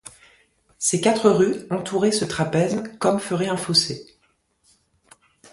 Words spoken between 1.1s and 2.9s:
rues entouraient ce trapèze